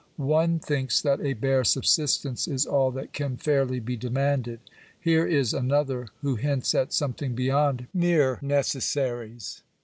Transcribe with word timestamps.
One 0.17 0.57
thinks 0.57 0.99
that 1.03 1.21
a 1.21 1.33
bare 1.33 1.63
subsistence 1.63 2.47
is 2.47 2.65
all 2.65 2.89
that 2.89 3.13
can 3.13 3.37
fairly 3.37 3.79
be 3.79 3.95
demanded. 3.95 4.59
Here 4.99 5.27
is 5.27 5.53
another 5.53 6.07
who 6.21 6.37
hints 6.37 6.73
at 6.73 6.91
something 6.91 7.35
beyond 7.35 7.85
mere 7.93 8.39
necessaries. 8.41 9.61